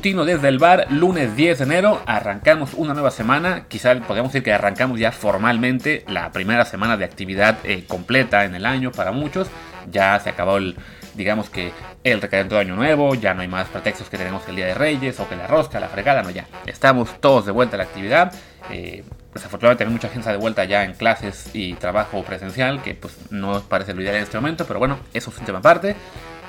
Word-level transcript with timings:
matutino 0.00 0.24
desde 0.24 0.48
el 0.48 0.58
bar, 0.58 0.86
lunes 0.90 1.36
10 1.36 1.58
de 1.58 1.64
enero. 1.64 2.00
Arrancamos 2.06 2.72
una 2.72 2.94
nueva 2.94 3.10
semana. 3.10 3.66
Quizá 3.68 3.94
podríamos 3.96 4.32
decir 4.32 4.42
que 4.42 4.50
arrancamos 4.50 4.98
ya 4.98 5.12
formalmente 5.12 6.06
la 6.08 6.32
primera 6.32 6.64
semana 6.64 6.96
de 6.96 7.04
actividad 7.04 7.58
eh, 7.64 7.84
completa 7.86 8.46
en 8.46 8.54
el 8.54 8.64
año 8.64 8.92
para 8.92 9.12
muchos. 9.12 9.48
Ya 9.90 10.18
se 10.18 10.30
acabó 10.30 10.56
el, 10.56 10.74
digamos 11.14 11.50
que 11.50 11.72
el 12.02 12.22
recadento 12.22 12.54
de 12.54 12.62
Año 12.62 12.76
Nuevo. 12.76 13.14
Ya 13.14 13.34
no 13.34 13.42
hay 13.42 13.48
más 13.48 13.68
pretextos 13.68 14.08
que 14.08 14.16
tenemos 14.16 14.48
el 14.48 14.56
Día 14.56 14.68
de 14.68 14.74
Reyes 14.74 15.20
o 15.20 15.28
que 15.28 15.36
la 15.36 15.46
rosca, 15.46 15.78
la 15.80 15.88
fregada. 15.88 16.22
No, 16.22 16.30
ya. 16.30 16.46
Estamos 16.64 17.20
todos 17.20 17.44
de 17.44 17.52
vuelta 17.52 17.76
a 17.76 17.78
la 17.78 17.84
actividad. 17.84 18.32
Eh, 18.70 19.04
desafortunadamente 19.34 19.84
hay 19.84 19.90
mucha 19.90 20.08
gente 20.08 20.30
de 20.30 20.38
vuelta 20.38 20.64
ya 20.64 20.82
en 20.82 20.94
clases 20.94 21.50
y 21.52 21.74
trabajo 21.74 22.22
presencial, 22.22 22.82
que 22.82 22.94
pues 22.94 23.18
no 23.28 23.60
parece 23.68 23.92
lo 23.92 24.00
ideal 24.00 24.16
en 24.16 24.22
este 24.22 24.38
momento, 24.38 24.64
pero 24.66 24.78
bueno, 24.78 24.98
eso 25.12 25.28
es 25.28 25.36
un 25.36 25.44
tema 25.44 25.58
aparte. 25.58 25.94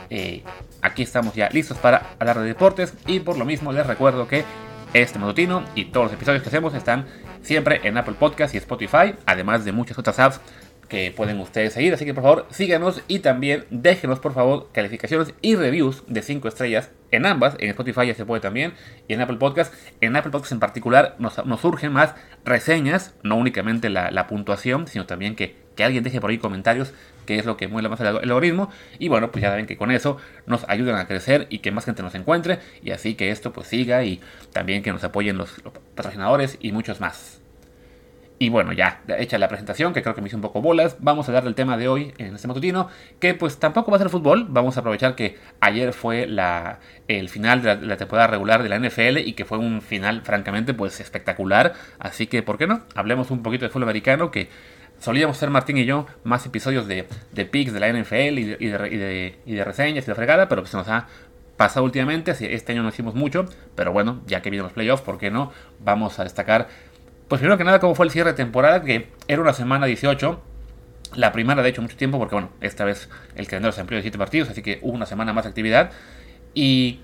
Eh, 0.10 0.42
aquí 0.82 1.04
estamos 1.04 1.34
ya 1.34 1.50
listos 1.50 1.78
para 1.78 2.16
hablar 2.20 2.40
de 2.40 2.46
deportes. 2.46 2.94
Y 3.08 3.20
por 3.20 3.38
lo 3.38 3.46
mismo 3.46 3.72
les 3.72 3.86
recuerdo 3.86 4.28
que 4.28 4.44
este 4.94 5.20
matutino 5.20 5.64
y 5.76 5.86
todos 5.86 6.08
los 6.08 6.14
episodios 6.14 6.44
que 6.44 6.50
hacemos 6.50 6.74
están 6.74 7.06
siempre 7.42 7.82
en 7.84 7.98
Apple 7.98 8.16
Podcast 8.20 8.54
y 8.54 8.58
Spotify, 8.58 9.16
además 9.26 9.66
de 9.66 9.72
muchas 9.72 9.98
otras 9.98 10.20
apps 10.20 10.42
que 10.92 11.10
pueden 11.10 11.40
ustedes 11.40 11.72
seguir. 11.72 11.94
Así 11.94 12.04
que 12.04 12.14
por 12.14 12.24
favor 12.24 12.48
síganos 12.50 13.02
y 13.08 13.20
también 13.20 13.64
déjenos 13.70 14.20
por 14.20 14.34
favor 14.34 14.68
calificaciones 14.74 15.34
y 15.42 15.56
reviews 15.56 16.04
de 16.08 16.22
5 16.22 16.50
estrellas 16.50 16.92
en 17.12 17.26
ambas. 17.26 17.56
En 17.60 17.70
Spotify 17.70 18.08
ya 18.08 18.14
se 18.14 18.26
puede 18.26 18.42
también 18.42 18.74
y 19.08 19.14
en 19.14 19.22
Apple 19.22 19.38
Podcast. 19.38 19.74
En 20.02 20.18
Apple 20.18 20.32
Podcast 20.32 20.52
en 20.52 20.60
particular 20.60 21.16
nos, 21.18 21.44
nos 21.46 21.62
surgen 21.62 21.94
más 21.94 22.14
reseñas, 22.44 23.16
no 23.24 23.38
únicamente 23.38 23.90
la, 23.90 24.28
puntuación, 24.28 24.86
sino 24.86 25.06
también 25.06 25.38
que, 25.38 25.56
que 25.78 25.86
alguien 25.86 26.04
deje 26.04 26.20
por 26.20 26.30
ahí 26.30 26.38
comentarios 26.38 26.94
que 27.26 27.40
es 27.40 27.46
lo 27.46 27.56
que 27.56 27.70
mueve 27.70 27.88
más 27.88 28.02
el 28.02 28.08
algoritmo. 28.08 28.70
Y 29.00 29.08
bueno, 29.08 29.32
pues 29.32 29.44
ya 29.44 29.50
saben 29.50 29.68
que 29.68 29.78
con 29.78 29.92
eso 29.92 30.18
nos 30.46 30.68
ayudan 30.68 30.98
a 30.98 31.08
crecer 31.08 31.48
y 31.50 31.60
que 31.60 31.72
más 31.72 31.86
gente 31.86 32.04
nos 32.04 32.16
encuentre. 32.16 32.60
Y 32.84 32.92
así 32.92 33.16
que 33.16 33.32
esto 33.32 33.54
pues 33.54 33.68
siga 33.68 34.04
y 34.04 34.20
también 34.52 34.84
que 34.84 34.92
nos 34.92 35.06
apoyen 35.06 35.38
los, 35.38 35.62
patrocinadores 35.96 36.58
y 36.60 36.74
muchos 36.74 37.00
más. 37.00 37.41
Y 38.42 38.50
bueno, 38.50 38.74
ya 38.74 39.02
hecha 39.20 39.38
la 39.38 39.48
presentación, 39.48 39.94
que 39.94 40.02
creo 40.02 40.16
que 40.16 40.22
me 40.22 40.26
hice 40.26 40.36
un 40.36 40.42
poco 40.42 40.64
bolas, 40.64 40.98
vamos 40.98 41.30
a 41.30 41.32
dar 41.32 41.46
el 41.46 41.54
tema 41.54 41.78
de 41.78 41.88
hoy 41.88 42.12
en 42.18 42.34
este 42.34 42.48
matutino, 42.48 42.90
que 43.20 43.36
pues 43.36 43.60
tampoco 43.60 43.92
va 43.92 43.98
a 43.98 44.00
ser 44.00 44.10
fútbol, 44.10 44.48
vamos 44.50 44.76
a 44.76 44.80
aprovechar 44.80 45.14
que 45.14 45.38
ayer 45.60 45.94
fue 45.94 46.26
la, 46.26 46.80
el 47.08 47.30
final 47.30 47.62
de 47.62 47.76
la, 47.86 47.98
temporada 47.98 48.26
regular 48.26 48.64
de 48.64 48.70
la 48.70 48.80
NFL 48.80 49.20
y 49.20 49.34
que 49.34 49.46
fue 49.46 49.60
un 49.60 49.84
final 49.84 50.24
francamente 50.24 50.74
pues 50.74 51.00
espectacular, 51.00 51.74
así 52.00 52.26
que 52.26 52.42
¿por 52.42 52.58
qué 52.58 52.66
no? 52.66 52.82
Hablemos 52.96 53.30
un 53.30 53.44
poquito 53.44 53.66
de 53.66 53.70
fútbol 53.70 53.84
americano, 53.84 54.32
que 54.32 54.50
solíamos 54.98 55.38
ser 55.38 55.52
Martín 55.52 55.78
y 55.78 55.86
yo 55.86 56.08
más 56.24 56.44
episodios 56.48 56.88
de, 56.88 57.06
de 57.34 57.46
picks 57.46 57.74
de 57.74 57.80
la 57.80 57.94
NFL 57.94 58.40
y 58.40 58.44
de, 58.44 58.58
y, 58.60 58.68
de, 58.70 59.36
y 59.46 59.54
de, 59.54 59.64
reseñas 59.64 60.06
y 60.06 60.08
de 60.08 60.16
fregada, 60.16 60.50
pero 60.50 60.64
pues 60.64 60.72
se 60.72 60.78
nos 60.78 60.88
ha 60.88 61.06
pasado 61.58 61.86
últimamente. 61.86 62.32
Este 62.32 62.72
año 62.72 62.82
no 62.82 62.90
hicimos 62.90 63.14
mucho, 63.14 63.46
pero 63.76 63.94
bueno, 63.94 64.22
ya 64.26 64.42
que 64.42 64.50
vienen 64.50 64.64
los 64.64 64.74
playoffs, 64.74 65.04
¿por 65.04 65.20
qué 65.20 65.30
no? 65.30 65.52
Vamos 65.80 66.18
a 66.18 66.24
destacar, 66.24 66.70
pues 67.32 67.40
primero 67.40 67.58
que 67.58 67.64
nada, 67.64 67.80
cómo 67.80 67.96
fue 67.96 68.06
el 68.06 68.12
cierre 68.12 68.32
de 68.32 68.36
temporada, 68.36 68.84
que 68.84 69.08
era 69.30 69.42
una 69.42 69.54
semana 69.54 69.86
18. 69.86 70.42
La 71.16 71.32
primera, 71.32 71.64
de 71.64 71.70
hecho, 71.70 71.82
mucho 71.82 71.96
tiempo, 71.96 72.20
porque 72.20 72.36
bueno, 72.36 72.50
esta 72.60 72.84
vez 72.84 73.08
el 73.36 73.48
calendario 73.48 73.72
se 73.72 73.80
amplió 73.80 74.00
de 74.00 74.02
7 74.02 74.18
partidos, 74.18 74.50
así 74.50 74.62
que 74.62 74.80
hubo 74.82 74.92
una 74.92 75.06
semana 75.06 75.32
más 75.32 75.46
de 75.46 75.52
actividad. 75.52 75.92
Y 76.54 77.00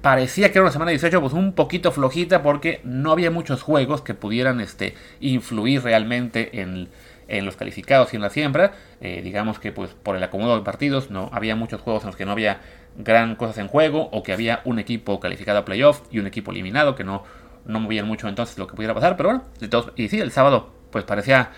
parecía 0.00 0.50
que 0.50 0.56
era 0.56 0.62
una 0.62 0.72
semana 0.72 0.92
18 0.92 1.20
pues 1.20 1.34
un 1.34 1.52
poquito 1.52 1.92
flojita 1.92 2.42
porque 2.42 2.80
no 2.84 3.12
había 3.12 3.30
muchos 3.30 3.60
juegos 3.60 4.00
que 4.00 4.14
pudieran 4.14 4.62
este, 4.62 4.94
influir 5.20 5.82
realmente 5.82 6.62
en, 6.62 6.88
en 7.28 7.44
los 7.44 7.56
calificados 7.56 8.14
y 8.14 8.16
en 8.16 8.22
la 8.22 8.30
siembra. 8.30 8.72
Eh, 9.02 9.20
digamos 9.22 9.58
que 9.58 9.72
pues 9.72 9.90
por 9.90 10.16
el 10.16 10.22
acomodo 10.22 10.56
de 10.56 10.64
partidos 10.64 11.10
no 11.10 11.28
había 11.34 11.54
muchos 11.54 11.82
juegos 11.82 12.02
en 12.04 12.06
los 12.06 12.16
que 12.16 12.24
no 12.24 12.32
había 12.32 12.62
gran 12.96 13.36
cosas 13.36 13.58
en 13.58 13.68
juego 13.68 14.08
o 14.10 14.22
que 14.22 14.32
había 14.32 14.62
un 14.64 14.78
equipo 14.78 15.20
calificado 15.20 15.58
a 15.58 15.64
playoff 15.66 16.00
y 16.10 16.18
un 16.18 16.26
equipo 16.26 16.50
eliminado 16.50 16.94
que 16.94 17.04
no, 17.04 17.24
no 17.66 17.80
movían 17.80 18.06
mucho 18.06 18.28
entonces 18.28 18.58
lo 18.58 18.66
que 18.66 18.74
pudiera 18.74 18.94
pasar. 18.94 19.16
Pero 19.16 19.30
bueno, 19.30 19.44
de 19.60 19.68
todos, 19.68 19.92
y 19.96 20.08
sí, 20.08 20.20
el 20.20 20.32
sábado 20.32 20.72
pues 20.90 21.04
parecía 21.04 21.50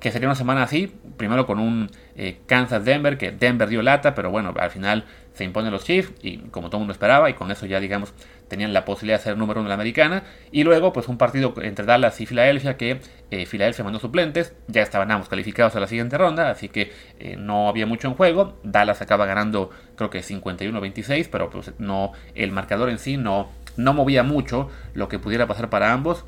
que 0.00 0.12
sería 0.12 0.28
una 0.28 0.36
semana 0.36 0.62
así, 0.62 0.94
primero 1.16 1.46
con 1.46 1.58
un 1.58 1.90
eh, 2.16 2.38
Kansas-Denver, 2.46 3.18
que 3.18 3.32
Denver 3.32 3.68
dio 3.68 3.82
lata, 3.82 4.14
pero 4.14 4.30
bueno, 4.30 4.54
al 4.56 4.70
final 4.70 5.04
se 5.38 5.44
imponen 5.44 5.70
los 5.70 5.84
Chiefs 5.84 6.12
y 6.20 6.38
como 6.50 6.68
todo 6.68 6.78
el 6.78 6.80
mundo 6.80 6.92
esperaba 6.92 7.30
y 7.30 7.34
con 7.34 7.52
eso 7.52 7.64
ya 7.64 7.78
digamos 7.78 8.12
tenían 8.48 8.72
la 8.72 8.84
posibilidad 8.84 9.18
de 9.18 9.24
ser 9.24 9.36
número 9.36 9.60
uno 9.60 9.68
de 9.68 9.68
la 9.68 9.74
americana 9.74 10.24
y 10.50 10.64
luego 10.64 10.92
pues 10.92 11.06
un 11.06 11.16
partido 11.16 11.54
entre 11.62 11.86
Dallas 11.86 12.20
y 12.20 12.26
Filadelfia 12.26 12.76
que 12.76 13.00
eh, 13.30 13.46
Filadelfia 13.46 13.84
mandó 13.84 14.00
suplentes 14.00 14.54
ya 14.66 14.82
estaban 14.82 15.12
ambos 15.12 15.28
calificados 15.28 15.76
a 15.76 15.80
la 15.80 15.86
siguiente 15.86 16.18
ronda 16.18 16.50
así 16.50 16.68
que 16.68 16.92
eh, 17.20 17.36
no 17.38 17.68
había 17.68 17.86
mucho 17.86 18.08
en 18.08 18.14
juego 18.14 18.58
Dallas 18.64 19.00
acaba 19.00 19.26
ganando 19.26 19.70
creo 19.94 20.10
que 20.10 20.22
51-26 20.22 21.28
pero 21.30 21.50
pues 21.50 21.72
no 21.78 22.12
el 22.34 22.50
marcador 22.50 22.90
en 22.90 22.98
sí 22.98 23.16
no 23.16 23.48
no 23.78 23.94
movía 23.94 24.22
mucho 24.22 24.68
lo 24.92 25.08
que 25.08 25.18
pudiera 25.18 25.46
pasar 25.46 25.70
para 25.70 25.94
ambos 25.94 26.26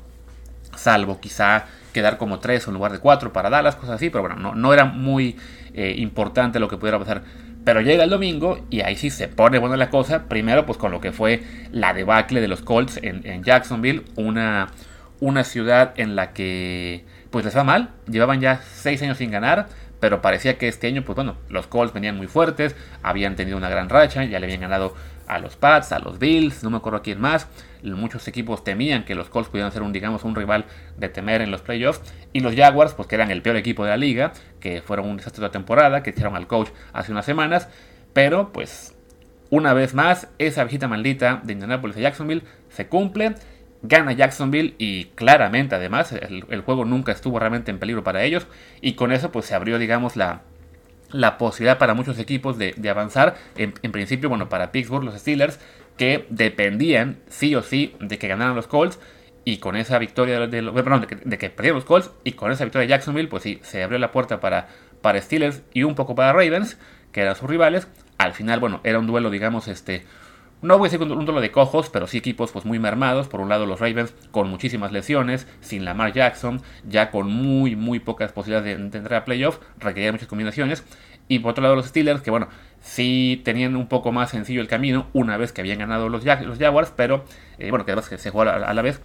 salvo 0.75 1.19
quizá 1.19 1.65
quedar 1.93 2.17
como 2.17 2.39
3 2.39 2.67
en 2.67 2.73
lugar 2.73 2.91
de 2.91 2.99
4 2.99 3.33
para 3.33 3.49
Dallas, 3.49 3.75
cosas 3.75 3.95
así, 3.95 4.09
pero 4.09 4.21
bueno, 4.21 4.37
no, 4.37 4.55
no 4.55 4.73
era 4.73 4.85
muy 4.85 5.37
eh, 5.73 5.95
importante 5.97 6.59
lo 6.59 6.67
que 6.67 6.77
pudiera 6.77 6.99
pasar. 6.99 7.23
Pero 7.63 7.81
llega 7.81 8.03
el 8.03 8.09
domingo 8.09 8.65
y 8.69 8.81
ahí 8.81 8.95
sí 8.95 9.11
se 9.11 9.27
pone 9.27 9.59
buena 9.59 9.77
la 9.77 9.89
cosa. 9.89 10.23
Primero, 10.23 10.65
pues 10.65 10.79
con 10.79 10.91
lo 10.91 10.99
que 10.99 11.11
fue 11.11 11.43
la 11.71 11.93
debacle 11.93 12.41
de 12.41 12.47
los 12.47 12.61
Colts 12.61 12.99
en, 13.03 13.43
Jacksonville, 13.43 14.03
una, 14.15 14.69
una 15.19 15.43
ciudad 15.43 15.93
en 15.97 16.15
la 16.15 16.33
que 16.33 17.05
pues 17.29 17.45
les 17.45 17.55
va 17.55 17.63
mal. 17.63 17.91
Llevaban 18.07 18.41
ya 18.41 18.61
6 18.63 19.03
años 19.03 19.17
sin 19.19 19.29
ganar, 19.29 19.67
pero 20.01 20.21
parecía 20.21 20.57
que 20.57 20.67
este 20.67 20.87
año, 20.87 21.03
pues 21.05 21.15
bueno, 21.15 21.37
los 21.47 21.67
Colts 21.67 21.93
venían 21.93 22.17
muy 22.17 22.27
fuertes, 22.27 22.75
habían 23.01 23.37
tenido 23.37 23.55
una 23.55 23.69
gran 23.69 23.87
racha, 23.87 24.25
ya 24.25 24.39
le 24.39 24.47
habían 24.47 24.59
ganado 24.59 24.93
a 25.27 25.39
los 25.39 25.55
Pats, 25.55 25.93
a 25.93 25.99
los 25.99 26.19
Bills, 26.19 26.61
no 26.61 26.69
me 26.69 26.77
acuerdo 26.77 27.01
quién 27.01 27.21
más 27.21 27.47
muchos 27.83 28.27
equipos 28.27 28.63
temían 28.63 29.03
que 29.05 29.15
los 29.15 29.29
Colts 29.29 29.49
pudieran 29.49 29.71
ser 29.71 29.81
un, 29.81 29.91
digamos, 29.91 30.23
un 30.23 30.35
rival 30.35 30.65
de 30.97 31.09
temer 31.09 31.41
en 31.41 31.51
los 31.51 31.61
playoffs. 31.61 32.01
Y 32.33 32.41
los 32.41 32.55
Jaguars, 32.55 32.93
pues 32.93 33.07
que 33.07 33.15
eran 33.15 33.31
el 33.31 33.41
peor 33.41 33.55
equipo 33.55 33.83
de 33.83 33.89
la 33.89 33.97
liga, 33.97 34.33
que 34.59 34.81
fueron 34.81 35.09
un 35.09 35.17
desastre 35.17 35.41
de 35.41 35.47
la 35.47 35.51
temporada, 35.51 36.03
que 36.03 36.11
echaron 36.11 36.35
al 36.35 36.47
coach 36.47 36.69
hace 36.93 37.11
unas 37.11 37.25
semanas. 37.25 37.69
Pero 38.13 38.51
pues, 38.51 38.95
una 39.49 39.73
vez 39.73 39.93
más, 39.93 40.27
esa 40.37 40.63
visita 40.63 40.87
maldita 40.87 41.41
de 41.43 41.53
Indianapolis 41.53 41.97
a 41.97 42.01
Jacksonville 42.01 42.43
se 42.69 42.87
cumple. 42.87 43.35
Gana 43.83 44.13
Jacksonville 44.13 44.75
y 44.77 45.05
claramente 45.15 45.75
además 45.75 46.11
el, 46.11 46.61
juego 46.61 46.85
nunca 46.85 47.11
estuvo 47.11 47.39
realmente 47.39 47.71
en 47.71 47.79
peligro 47.79 48.03
para 48.03 48.23
ellos. 48.23 48.47
Y 48.81 48.93
con 48.93 49.11
eso 49.11 49.31
pues 49.31 49.45
se 49.45 49.55
abrió, 49.55 49.79
digamos, 49.79 50.15
la, 50.15 50.41
la 51.11 51.37
posibilidad 51.37 51.77
para 51.77 51.93
muchos 51.93 52.19
equipos 52.19 52.57
de, 52.57 52.75
avanzar. 52.89 53.35
En, 53.55 53.73
en, 53.81 53.91
principio, 53.91 54.29
bueno, 54.29 54.49
para 54.49 54.71
Pittsburgh, 54.71 55.03
los 55.03 55.15
Steelers 55.15 55.59
que 55.97 56.25
dependían 56.29 57.19
sí 57.27 57.53
o 57.55 57.61
sí 57.61 57.95
de 57.99 58.17
que 58.17 58.27
ganaran 58.27 58.55
los 58.55 58.67
Colts 58.67 58.99
y 59.43 59.57
con 59.57 59.75
esa 59.75 59.97
victoria 59.97 60.47
de, 60.47 60.63
perdón, 60.71 61.07
de, 61.25 61.37
que, 61.37 61.49
perdieron 61.49 61.77
los 61.77 61.85
Colts 61.85 62.11
y 62.23 62.33
con 62.33 62.51
esa 62.51 62.63
victoria 62.63 62.87
de 62.87 62.89
Jacksonville, 62.89 63.27
pues 63.27 63.43
sí, 63.43 63.59
se 63.63 63.81
abrió 63.81 63.97
la 63.99 64.11
puerta 64.11 64.39
para, 64.39 64.67
para 65.01 65.19
Steelers 65.19 65.61
y 65.73 65.83
un 65.83 65.95
poco 65.95 66.15
para 66.15 66.33
Ravens, 66.33 66.77
que 67.11 67.21
eran 67.21 67.35
sus 67.35 67.49
rivales. 67.49 67.87
Al 68.17 68.33
final, 68.33 68.59
bueno, 68.59 68.81
era 68.83 68.99
un 68.99 69.07
duelo, 69.07 69.31
digamos, 69.31 69.67
este, 69.67 70.05
no 70.61 70.77
voy 70.77 70.87
a 70.87 70.91
decir 70.91 71.01
un 71.01 71.25
duelo 71.25 71.41
de 71.41 71.51
cojos, 71.51 71.89
pero 71.89 72.05
sí 72.05 72.17
equipos 72.17 72.51
pues 72.51 72.65
muy 72.65 72.77
mermados. 72.77 73.27
Por 73.27 73.41
un 73.41 73.49
lado 73.49 73.65
los 73.65 73.79
Ravens 73.79 74.13
con 74.31 74.47
muchísimas 74.47 74.91
lesiones, 74.91 75.47
sin 75.59 75.85
Lamar 75.85 76.13
Jackson, 76.13 76.61
ya 76.87 77.09
con 77.09 77.31
muy 77.31 77.75
muy 77.75 77.99
pocas 77.99 78.31
posibilidades 78.31 78.77
de, 78.77 78.97
entrar 78.97 79.21
a 79.21 79.25
playoffs, 79.25 79.59
requerían 79.79 80.13
muchas 80.13 80.27
combinaciones. 80.27 80.83
Y 81.27 81.39
por 81.39 81.51
otro 81.51 81.63
lado 81.63 81.75
los 81.75 81.87
Steelers, 81.87 82.21
que 82.21 82.29
bueno, 82.29 82.47
sí 82.81 83.41
tenían 83.43 83.75
un 83.75 83.87
poco 83.87 84.11
más 84.11 84.29
sencillo 84.29 84.61
el 84.61 84.67
camino 84.67 85.07
una 85.13 85.37
vez 85.37 85.51
que 85.51 85.61
habían 85.61 85.79
ganado 85.79 86.09
los, 86.09 86.23
Jaguars, 86.23 86.93
pero 86.95 87.23
eh, 87.57 87.69
bueno, 87.69 87.85
que 87.85 87.91
además 87.91 88.05
se 88.05 88.29
jugó 88.29 88.43
a, 88.43 88.73
la 88.73 88.81
vez. 88.81 89.01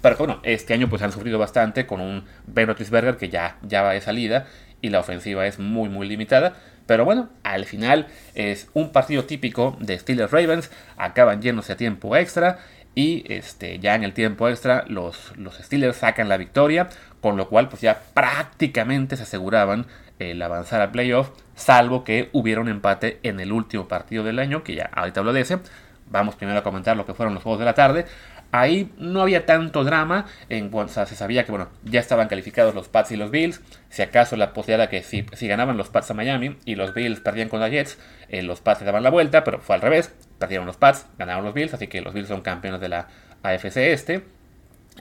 Pero 0.00 0.16
bueno, 0.16 0.40
este 0.44 0.74
año 0.74 0.88
pues 0.88 1.02
han 1.02 1.10
sufrido 1.10 1.38
bastante 1.38 1.86
con 1.86 2.00
un 2.00 2.24
Ben 2.46 2.68
Roethlisberger 2.68 3.16
que 3.16 3.30
ya, 3.30 3.56
ya 3.62 3.82
va 3.82 3.92
de 3.92 4.00
salida 4.00 4.46
y 4.80 4.90
la 4.90 5.00
ofensiva 5.00 5.46
es 5.46 5.58
muy 5.58 5.88
muy 5.88 6.06
limitada. 6.06 6.54
Pero 6.88 7.04
bueno, 7.04 7.28
al 7.42 7.66
final 7.66 8.06
es 8.34 8.70
un 8.72 8.92
partido 8.92 9.24
típico 9.24 9.76
de 9.78 9.98
Steelers 9.98 10.32
Ravens, 10.32 10.70
acaban 10.96 11.42
llenos 11.42 11.68
a 11.68 11.76
tiempo 11.76 12.16
extra 12.16 12.60
y 12.94 13.30
este, 13.30 13.78
ya 13.78 13.94
en 13.94 14.04
el 14.04 14.14
tiempo 14.14 14.48
extra 14.48 14.86
los, 14.88 15.36
los 15.36 15.58
Steelers 15.58 15.98
sacan 15.98 16.30
la 16.30 16.38
victoria, 16.38 16.88
con 17.20 17.36
lo 17.36 17.50
cual 17.50 17.68
pues 17.68 17.82
ya 17.82 18.00
prácticamente 18.14 19.18
se 19.18 19.24
aseguraban 19.24 19.84
el 20.18 20.40
avanzar 20.40 20.80
al 20.80 20.90
playoff, 20.90 21.28
salvo 21.54 22.04
que 22.04 22.30
hubiera 22.32 22.62
un 22.62 22.68
empate 22.68 23.20
en 23.22 23.38
el 23.38 23.52
último 23.52 23.86
partido 23.86 24.24
del 24.24 24.38
año, 24.38 24.64
que 24.64 24.74
ya 24.74 24.88
ahorita 24.94 25.20
hablo 25.20 25.34
de 25.34 25.42
ese. 25.42 25.58
Vamos 26.06 26.36
primero 26.36 26.58
a 26.58 26.62
comentar 26.62 26.96
lo 26.96 27.04
que 27.04 27.12
fueron 27.12 27.34
los 27.34 27.42
juegos 27.42 27.58
de 27.58 27.66
la 27.66 27.74
tarde. 27.74 28.06
Ahí 28.50 28.90
no 28.96 29.20
había 29.20 29.44
tanto 29.44 29.84
drama, 29.84 30.24
en 30.48 30.70
se 30.88 31.06
sabía 31.06 31.44
que 31.44 31.52
bueno, 31.52 31.68
ya 31.84 32.00
estaban 32.00 32.28
calificados 32.28 32.74
los 32.74 32.88
Pats 32.88 33.12
y 33.12 33.16
los 33.16 33.30
Bills. 33.30 33.60
Si 33.90 34.00
acaso 34.00 34.36
la 34.36 34.54
posibilidad 34.54 34.88
que 34.88 35.02
si, 35.02 35.22
ganaban 35.46 35.76
los 35.76 35.90
Pats 35.90 36.10
a 36.10 36.14
Miami 36.14 36.56
y 36.64 36.74
los 36.74 36.94
Bills 36.94 37.20
perdían 37.20 37.50
con 37.50 37.60
los 37.60 37.70
Jets, 37.70 37.98
eh, 38.30 38.42
los 38.42 38.60
Pats 38.60 38.80
le 38.80 38.86
daban 38.86 39.02
la 39.02 39.10
vuelta, 39.10 39.44
pero 39.44 39.60
fue 39.60 39.74
al 39.74 39.82
revés. 39.82 40.14
Perdieron 40.38 40.66
los 40.66 40.78
Pats, 40.78 41.06
ganaron 41.18 41.44
los 41.44 41.52
Bills, 41.52 41.74
así 41.74 41.88
que 41.88 42.00
los 42.00 42.14
Bills 42.14 42.28
son 42.28 42.40
campeones 42.40 42.80
de 42.80 42.88
la 42.88 43.08
AFC 43.42 43.76
este. 43.92 44.24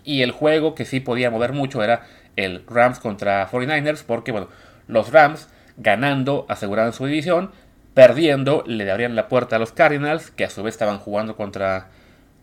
Y 0.04 0.24
el 0.24 0.32
juego 0.32 0.76
que 0.76 0.84
sí 0.84 1.00
podía 1.00 1.32
mover 1.32 1.54
mucho 1.54 1.82
era 1.84 2.02
el 2.36 2.66
Rams 2.68 3.00
contra 3.00 3.50
49ers, 3.50 4.04
porque 4.06 4.34
bueno, 4.34 4.50
los 4.88 5.12
Rams, 5.12 5.48
ganando, 5.78 6.46
aseguraban 6.50 6.92
su 6.92 7.06
división. 7.06 7.52
Perdiendo, 7.94 8.64
le 8.68 8.84
darían 8.86 9.16
la 9.16 9.28
puerta 9.28 9.56
a 9.56 9.60
los 9.60 9.72
Cardinals, 9.72 10.32
que 10.32 10.44
a 10.44 10.50
su 10.50 10.62
vez 10.64 10.76
estaban 10.76 11.00
jugando 11.00 11.36
contra, 11.36 11.88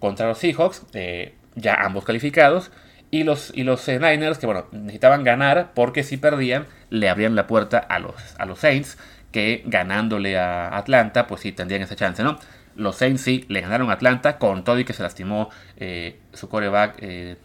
contra 0.05 0.27
los 0.27 0.37
Seahawks, 0.37 0.83
eh, 0.93 1.33
ya 1.55 1.77
ambos 1.77 2.05
calificados. 2.05 2.71
Y 3.11 3.23
los, 3.23 3.51
y 3.55 3.63
los 3.63 3.89
eh, 3.89 3.99
Niners, 3.99 4.37
que 4.37 4.45
bueno, 4.45 4.67
necesitaban 4.71 5.25
ganar 5.25 5.71
porque 5.75 6.03
si 6.03 6.19
perdían, 6.19 6.67
le 6.91 7.09
abrían 7.09 7.35
la 7.35 7.47
puerta 7.47 7.79
a 7.79 7.99
los, 8.01 8.15
a 8.37 8.45
los 8.45 8.59
Saints, 8.59 8.99
que 9.33 9.63
ganándole 9.65 10.37
a 10.37 10.77
Atlanta, 10.77 11.27
pues 11.27 11.41
sí 11.41 11.53
tendrían 11.53 11.81
esa 11.81 11.97
chance, 11.97 12.23
¿no? 12.23 12.39
Los 12.77 12.97
Saints 12.97 13.23
sí 13.23 13.47
le 13.49 13.63
ganaron 13.63 13.89
a 13.89 13.95
Atlanta 13.95 14.37
con 14.37 14.63
todo 14.63 14.79
y 14.79 14.85
que 14.85 14.93
se 14.93 15.03
lastimó 15.03 15.49
eh, 15.79 16.19
su 16.35 16.51
coreback, 16.51 16.97
eh, 16.99 17.37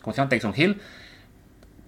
¿cómo 0.00 0.14
se 0.14 0.22
llama? 0.22 0.30
Tyson 0.30 0.54
Hill. 0.56 0.80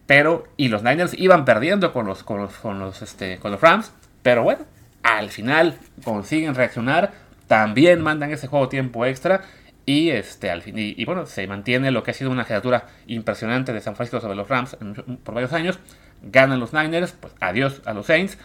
Pero, 0.04 0.44
y 0.58 0.68
los 0.68 0.82
Niners 0.82 1.14
iban 1.18 1.46
perdiendo 1.46 1.94
con 1.94 2.04
los, 2.04 2.22
con 2.22 2.38
los, 2.38 3.00
este, 3.00 3.38
con 3.38 3.50
los 3.50 3.62
Rams. 3.62 3.94
Pero 4.22 4.42
bueno, 4.42 4.66
al 5.02 5.30
final 5.30 5.78
consiguen 6.04 6.54
reaccionar. 6.54 7.12
También 7.46 8.02
mandan 8.02 8.30
ese 8.32 8.46
juego 8.46 8.68
tiempo 8.68 9.06
extra. 9.06 9.42
Y, 9.88 10.10
este, 10.10 10.50
al 10.50 10.62
fin, 10.62 10.74
y, 10.76 11.04
bueno, 11.04 11.26
se 11.26 11.46
mantiene 11.46 11.92
lo 11.92 12.02
que 12.02 12.10
ha 12.10 12.14
sido 12.14 12.30
una 12.30 12.44
jefatura 12.44 12.88
impresionante 13.06 13.72
de 13.72 13.80
San 13.80 13.94
Francisco 13.94 14.20
sobre 14.20 14.34
los 14.34 14.48
Rams 14.48 14.76
por 15.22 15.34
varios 15.34 15.52
años. 15.52 15.78
Ganan 16.22 16.58
los 16.58 16.72
Niners, 16.72 17.12
pues 17.12 17.34
adiós 17.40 17.82
a 17.84 17.94
los 17.94 18.06
Saints. 18.06 18.36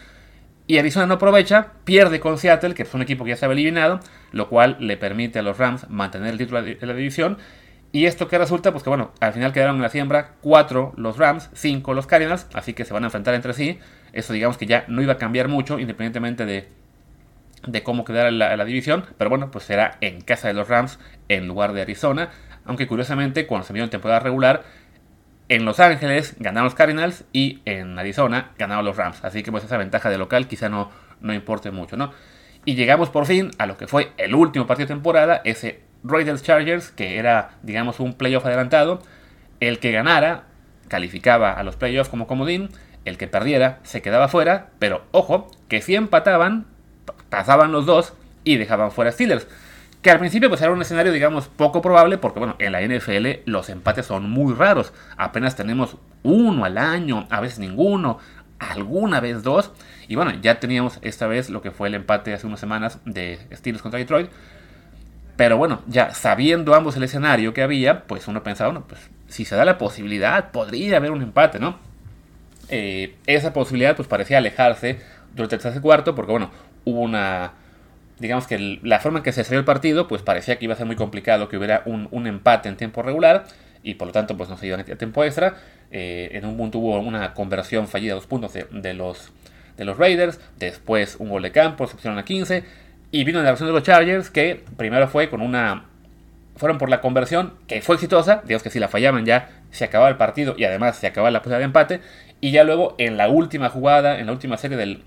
Y 0.68 0.78
Arizona 0.78 1.06
no 1.06 1.14
aprovecha, 1.14 1.72
pierde 1.84 2.20
con 2.20 2.38
Seattle, 2.38 2.74
que 2.74 2.84
es 2.84 2.94
un 2.94 3.02
equipo 3.02 3.24
que 3.24 3.30
ya 3.30 3.34
estaba 3.34 3.54
eliminado, 3.54 3.98
lo 4.30 4.48
cual 4.48 4.76
le 4.78 4.96
permite 4.96 5.40
a 5.40 5.42
los 5.42 5.58
Rams 5.58 5.90
mantener 5.90 6.30
el 6.30 6.38
título 6.38 6.62
de 6.62 6.78
la 6.80 6.94
división. 6.94 7.38
Y 7.90 8.06
esto 8.06 8.28
que 8.28 8.38
resulta, 8.38 8.70
pues 8.70 8.84
que 8.84 8.88
bueno, 8.88 9.10
al 9.18 9.32
final 9.32 9.52
quedaron 9.52 9.76
en 9.76 9.82
la 9.82 9.90
siembra 9.90 10.36
4 10.40 10.94
los 10.96 11.18
Rams, 11.18 11.50
5 11.52 11.92
los 11.92 12.06
Cardinals, 12.06 12.46
así 12.54 12.72
que 12.72 12.84
se 12.84 12.94
van 12.94 13.02
a 13.02 13.08
enfrentar 13.08 13.34
entre 13.34 13.52
sí. 13.52 13.80
Eso 14.12 14.32
digamos 14.32 14.56
que 14.56 14.66
ya 14.66 14.84
no 14.86 15.02
iba 15.02 15.14
a 15.14 15.18
cambiar 15.18 15.48
mucho, 15.48 15.80
independientemente 15.80 16.46
de, 16.46 16.68
de 17.66 17.82
cómo 17.82 18.04
quedara 18.04 18.30
la, 18.30 18.64
división. 18.64 19.04
Pero 19.18 19.30
bueno, 19.30 19.50
pues 19.50 19.64
será 19.64 19.98
en 20.00 20.20
casa 20.20 20.48
de 20.48 20.54
los 20.54 20.68
Rams 20.68 20.98
en 21.28 21.46
lugar 21.46 21.72
de 21.72 21.82
Arizona. 21.82 22.30
Aunque 22.64 22.86
curiosamente, 22.86 23.46
cuando 23.46 23.66
se 23.66 23.72
vio 23.72 23.84
en 23.84 23.90
temporada 23.90 24.20
regular, 24.20 24.62
en 25.48 25.64
Los 25.64 25.80
Ángeles 25.80 26.36
ganaron 26.38 26.64
los 26.64 26.74
Cardinals 26.74 27.24
y 27.32 27.60
en 27.64 27.98
Arizona 27.98 28.52
ganaron 28.58 28.84
los 28.84 28.96
Rams. 28.96 29.24
Así 29.24 29.42
que 29.42 29.50
pues 29.50 29.64
esa 29.64 29.76
ventaja 29.76 30.08
de 30.10 30.18
local 30.18 30.46
quizá 30.46 30.68
no, 30.68 30.90
no 31.20 31.34
importe 31.34 31.70
mucho, 31.70 31.96
¿no? 31.96 32.12
Y 32.64 32.74
llegamos 32.76 33.10
por 33.10 33.26
fin 33.26 33.50
a 33.58 33.66
lo 33.66 33.76
que 33.76 33.88
fue 33.88 34.12
el 34.18 34.34
último 34.34 34.66
partido 34.66 34.86
de 34.86 34.94
temporada, 34.94 35.42
ese 35.44 35.80
Raiders 36.04 36.42
Chargers, 36.42 36.90
que 36.90 37.18
era, 37.18 37.56
digamos, 37.62 38.00
un 38.00 38.14
playoff 38.14 38.46
adelantado. 38.46 39.00
El 39.60 39.78
que 39.78 39.92
ganara 39.92 40.44
calificaba 40.88 41.52
a 41.52 41.62
los 41.62 41.76
playoffs 41.76 42.10
como 42.10 42.26
comodín, 42.26 42.68
el 43.04 43.18
que 43.18 43.26
perdiera 43.26 43.80
se 43.82 44.02
quedaba 44.02 44.28
fuera, 44.28 44.70
pero 44.78 45.04
ojo, 45.10 45.50
que 45.68 45.82
si 45.82 45.94
empataban, 45.94 46.66
pasaban 47.32 47.72
los 47.72 47.86
dos 47.86 48.12
y 48.44 48.58
dejaban 48.58 48.92
fuera 48.92 49.10
Steelers. 49.10 49.46
Que 50.02 50.10
al 50.10 50.18
principio 50.18 50.50
pues 50.50 50.60
era 50.60 50.70
un 50.70 50.82
escenario 50.82 51.12
digamos 51.12 51.48
poco 51.48 51.80
probable 51.80 52.18
porque 52.18 52.40
bueno, 52.40 52.56
en 52.58 52.72
la 52.72 52.82
NFL 52.82 53.26
los 53.46 53.70
empates 53.70 54.04
son 54.04 54.28
muy 54.28 54.52
raros. 54.52 54.92
Apenas 55.16 55.56
tenemos 55.56 55.96
uno 56.22 56.66
al 56.66 56.76
año, 56.76 57.26
a 57.30 57.40
veces 57.40 57.58
ninguno, 57.58 58.18
alguna 58.58 59.20
vez 59.20 59.42
dos. 59.42 59.72
Y 60.08 60.14
bueno, 60.14 60.32
ya 60.42 60.60
teníamos 60.60 60.98
esta 61.00 61.26
vez 61.26 61.48
lo 61.48 61.62
que 61.62 61.70
fue 61.70 61.88
el 61.88 61.94
empate 61.94 62.34
hace 62.34 62.46
unas 62.46 62.60
semanas 62.60 62.98
de 63.06 63.38
Steelers 63.50 63.80
contra 63.80 63.98
Detroit. 63.98 64.28
Pero 65.38 65.56
bueno, 65.56 65.80
ya 65.86 66.12
sabiendo 66.12 66.74
ambos 66.74 66.98
el 66.98 67.04
escenario 67.04 67.54
que 67.54 67.62
había, 67.62 68.02
pues 68.02 68.28
uno 68.28 68.42
pensaba, 68.42 68.72
bueno, 68.72 68.86
pues 68.86 69.00
si 69.28 69.46
se 69.46 69.56
da 69.56 69.64
la 69.64 69.78
posibilidad, 69.78 70.50
podría 70.50 70.98
haber 70.98 71.12
un 71.12 71.22
empate, 71.22 71.58
¿no? 71.58 71.78
Eh, 72.68 73.16
esa 73.26 73.54
posibilidad 73.54 73.96
pues 73.96 74.06
parecía 74.06 74.36
alejarse 74.36 75.00
durante 75.34 75.56
el 75.56 75.62
tercer 75.62 75.80
cuarto 75.80 76.14
porque 76.14 76.32
bueno, 76.32 76.50
hubo 76.84 77.00
una 77.00 77.52
digamos 78.22 78.46
que 78.46 78.78
la 78.82 79.00
forma 79.00 79.18
en 79.18 79.24
que 79.24 79.32
se 79.32 79.42
salió 79.42 79.58
el 79.58 79.64
partido, 79.64 80.06
pues 80.06 80.22
parecía 80.22 80.56
que 80.56 80.64
iba 80.64 80.74
a 80.74 80.76
ser 80.76 80.86
muy 80.86 80.96
complicado 80.96 81.48
que 81.48 81.56
hubiera 81.56 81.82
un, 81.86 82.26
empate 82.26 82.68
en 82.68 82.76
tiempo 82.76 83.02
regular 83.02 83.44
y 83.82 83.94
por 83.94 84.06
lo 84.06 84.12
tanto 84.12 84.36
pues 84.36 84.48
no 84.48 84.56
se 84.56 84.68
iba 84.68 84.78
a 84.78 84.84
tiempo 84.84 85.24
extra. 85.24 85.56
Eh, 85.90 86.30
en 86.32 86.46
un 86.46 86.56
punto 86.56 86.78
hubo 86.78 86.98
una 87.00 87.34
conversión 87.34 87.88
fallida 87.88 88.10
de 88.10 88.14
dos 88.14 88.26
puntos 88.26 88.52
de, 88.52 88.94
los, 88.94 89.32
de 89.76 89.84
los 89.84 89.98
Raiders, 89.98 90.40
después 90.58 91.16
un 91.18 91.30
gol 91.30 91.42
de 91.42 91.50
campo, 91.50 91.86
pusieron 91.86 92.18
a 92.18 92.24
15 92.24 92.64
y 93.10 93.24
vino 93.24 93.42
la 93.42 93.50
versión 93.50 93.68
de 93.68 93.74
los 93.74 93.82
Chargers 93.82 94.30
que 94.30 94.64
primero 94.76 95.08
fue 95.08 95.28
con 95.28 95.42
una... 95.42 95.86
Fueron 96.54 96.78
por 96.78 96.90
la 96.90 97.00
conversión 97.00 97.54
que 97.66 97.80
fue 97.82 97.96
exitosa, 97.96 98.42
digamos 98.44 98.62
que 98.62 98.70
si 98.70 98.78
la 98.78 98.88
fallaban 98.88 99.24
ya 99.24 99.48
se 99.70 99.84
acababa 99.84 100.10
el 100.10 100.16
partido 100.16 100.54
y 100.56 100.64
además 100.64 100.96
se 100.96 101.06
acababa 101.06 101.30
la 101.30 101.40
posibilidad 101.40 101.58
de 101.58 101.64
empate. 101.64 102.00
Y 102.40 102.52
ya 102.52 102.62
luego 102.62 102.94
en 102.98 103.16
la 103.16 103.28
última 103.28 103.68
jugada, 103.70 104.18
en 104.18 104.26
la 104.26 104.32
última 104.32 104.58
serie 104.58 104.76
del, 104.76 105.02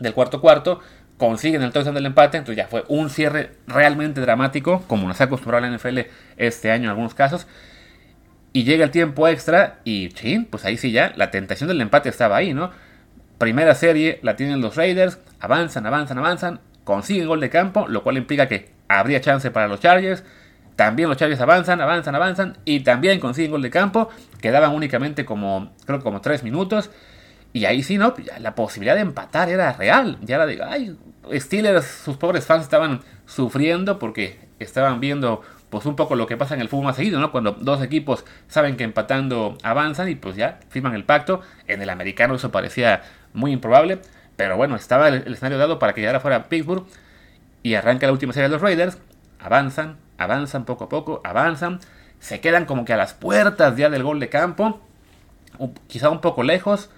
del 0.00 0.14
cuarto 0.14 0.40
cuarto, 0.40 0.80
consiguen 1.18 1.62
el 1.62 1.72
touchdown 1.72 1.94
del 1.94 2.06
empate, 2.06 2.38
entonces 2.38 2.56
ya 2.56 2.68
fue 2.68 2.84
un 2.88 3.10
cierre 3.10 3.52
realmente 3.66 4.20
dramático, 4.20 4.82
como 4.86 5.06
nos 5.06 5.20
ha 5.20 5.24
acostumbrado 5.24 5.66
la 5.66 5.76
NFL 5.76 6.00
este 6.36 6.70
año 6.70 6.84
en 6.84 6.90
algunos 6.90 7.14
casos. 7.14 7.46
Y 8.52 8.64
llega 8.64 8.84
el 8.84 8.90
tiempo 8.90 9.26
extra 9.26 9.80
y, 9.84 10.10
chin, 10.10 10.44
pues 10.44 10.64
ahí 10.64 10.76
sí 10.76 10.92
ya, 10.92 11.12
la 11.16 11.30
tentación 11.30 11.68
del 11.68 11.80
empate 11.80 12.08
estaba 12.08 12.36
ahí, 12.36 12.54
¿no? 12.54 12.70
Primera 13.38 13.74
serie 13.74 14.20
la 14.22 14.36
tienen 14.36 14.60
los 14.60 14.76
Raiders, 14.76 15.18
avanzan, 15.40 15.86
avanzan, 15.86 16.18
avanzan, 16.18 16.60
consiguen 16.84 17.26
gol 17.26 17.40
de 17.40 17.50
campo, 17.50 17.88
lo 17.88 18.02
cual 18.02 18.16
implica 18.16 18.46
que 18.46 18.70
habría 18.88 19.20
chance 19.20 19.50
para 19.50 19.66
los 19.66 19.80
Chargers. 19.80 20.22
También 20.76 21.08
los 21.08 21.18
Chargers 21.18 21.40
avanzan, 21.40 21.80
avanzan, 21.80 22.14
avanzan 22.14 22.58
y 22.64 22.80
también 22.80 23.18
consiguen 23.20 23.50
gol 23.50 23.62
de 23.62 23.70
campo. 23.70 24.08
Quedaban 24.40 24.72
únicamente 24.72 25.24
como, 25.24 25.72
creo 25.84 26.00
como 26.00 26.20
3 26.20 26.44
minutos. 26.44 26.90
Y 27.54 27.66
ahí 27.66 27.84
sí, 27.84 27.98
¿no? 27.98 28.14
La 28.40 28.56
posibilidad 28.56 28.96
de 28.96 29.02
empatar 29.02 29.48
era 29.48 29.72
real. 29.72 30.18
Ya 30.22 30.34
era 30.34 30.44
de, 30.44 30.60
ay, 30.60 30.98
Steelers, 31.34 31.86
sus 31.86 32.16
pobres 32.16 32.44
fans 32.46 32.64
estaban 32.64 33.00
sufriendo 33.26 34.00
porque 34.00 34.40
estaban 34.58 34.98
viendo 34.98 35.40
pues 35.70 35.86
un 35.86 35.94
poco 35.94 36.16
lo 36.16 36.26
que 36.26 36.36
pasa 36.36 36.54
en 36.54 36.60
el 36.60 36.68
fútbol 36.68 36.86
más 36.86 36.96
seguido, 36.96 37.20
¿no? 37.20 37.30
Cuando 37.30 37.52
dos 37.52 37.80
equipos 37.80 38.24
saben 38.48 38.76
que 38.76 38.82
empatando 38.82 39.56
avanzan 39.62 40.08
y 40.08 40.16
pues 40.16 40.34
ya 40.34 40.58
firman 40.68 40.94
el 40.94 41.04
pacto. 41.04 41.42
En 41.68 41.80
el 41.80 41.90
americano 41.90 42.34
eso 42.34 42.50
parecía 42.50 43.02
muy 43.34 43.52
improbable, 43.52 44.00
pero 44.34 44.56
bueno, 44.56 44.74
estaba 44.74 45.06
el, 45.06 45.32
escenario 45.32 45.56
dado 45.56 45.78
para 45.78 45.92
que 45.92 46.00
llegara 46.00 46.18
fuera 46.18 46.48
Pittsburgh 46.48 46.84
y 47.62 47.74
arranca 47.74 48.06
la 48.08 48.12
última 48.12 48.32
serie 48.32 48.48
de 48.48 48.52
los 48.52 48.62
Raiders. 48.62 48.98
Avanzan, 49.38 49.96
avanzan 50.18 50.64
poco 50.64 50.84
a 50.84 50.88
poco, 50.88 51.20
avanzan, 51.22 51.78
se 52.18 52.40
quedan 52.40 52.64
como 52.64 52.84
que 52.84 52.94
a 52.94 52.96
las 52.96 53.14
puertas 53.14 53.76
ya 53.76 53.90
del 53.90 54.02
gol 54.02 54.18
de 54.18 54.28
campo, 54.28 54.80
quizá 55.86 56.10
un 56.10 56.20
poco 56.20 56.42
lejos, 56.42 56.90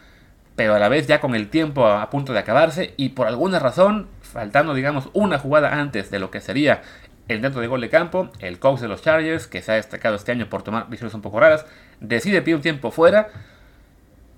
pero 0.56 0.74
a 0.74 0.78
la 0.78 0.88
vez 0.88 1.06
ya 1.06 1.20
con 1.20 1.34
el 1.34 1.48
tiempo 1.48 1.86
a, 1.86 2.08
punto 2.10 2.32
de 2.32 2.38
acabarse 2.38 2.94
y 2.96 3.10
por 3.10 3.26
alguna 3.26 3.58
razón, 3.58 4.08
faltando 4.22 4.74
digamos 4.74 5.10
una 5.12 5.38
jugada 5.38 5.78
antes 5.78 6.10
de 6.10 6.18
lo 6.18 6.30
que 6.30 6.40
sería 6.40 6.82
el 7.28 7.42
dentro 7.42 7.60
de 7.60 7.66
gol 7.66 7.80
de 7.80 7.90
campo, 7.90 8.30
el 8.40 8.58
coach 8.58 8.80
de 8.80 8.88
los 8.88 9.02
Chargers, 9.02 9.46
que 9.46 9.60
se 9.60 9.72
ha 9.72 9.74
destacado 9.74 10.16
este 10.16 10.32
año 10.32 10.48
por 10.48 10.62
tomar 10.62 10.88
decisiones 10.88 11.14
un 11.14 11.22
poco 11.22 11.40
raras, 11.40 11.66
decide 12.00 12.40
pedir 12.40 12.56
un 12.56 12.62
tiempo 12.62 12.90
fuera. 12.90 13.28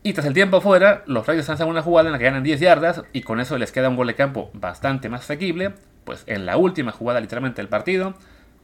Y 0.03 0.13
tras 0.15 0.27
el 0.27 0.33
tiempo 0.33 0.61
fuera, 0.61 1.03
los 1.07 1.27
Raiders 1.27 1.51
hacen 1.51 1.69
una 1.69 1.83
jugada 1.83 2.09
en 2.09 2.13
la 2.13 2.19
que 2.19 2.25
ganan 2.25 2.43
10 2.43 2.61
yardas 2.61 3.03
y 3.13 3.23
con 3.23 3.41
eso 3.41 3.59
les 3.59 3.73
queda 3.73 3.89
un 3.89 3.97
gol 3.97 4.07
de 4.07 4.15
campo 4.15 4.51
bastante 4.55 5.09
más 5.09 5.23
asequible. 5.23 5.75
Pues 6.05 6.23
en 6.27 6.47
la 6.47 6.57
última 6.57 6.93
jugada 6.93 7.21
literalmente 7.21 7.61
del 7.61 7.69
partido, 7.69 8.15